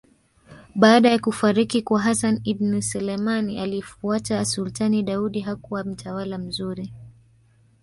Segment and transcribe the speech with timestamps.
[0.75, 6.93] Baada ya kufariki kwa Hassan Ibin Suleman aliyefuata Sultan Daudi hakuwa mtawala mzuri